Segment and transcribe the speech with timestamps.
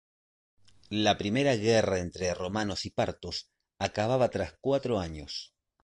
[1.07, 5.53] La primera guerra entre romanos y partos acababa tras cuatro años.